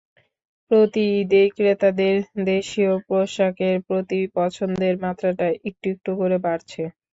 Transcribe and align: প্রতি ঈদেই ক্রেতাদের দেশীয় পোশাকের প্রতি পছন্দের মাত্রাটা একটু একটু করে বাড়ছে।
প্রতি 0.71 1.03
ঈদেই 1.19 1.47
ক্রেতাদের 1.55 2.15
দেশীয় 2.45 2.93
পোশাকের 3.07 3.75
প্রতি 3.87 4.19
পছন্দের 4.35 4.95
মাত্রাটা 5.03 5.47
একটু 5.69 5.85
একটু 5.93 6.11
করে 6.19 6.37
বাড়ছে। 6.45 6.81